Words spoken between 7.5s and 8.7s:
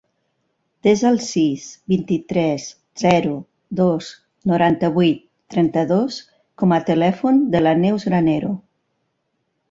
de la Neus Granero.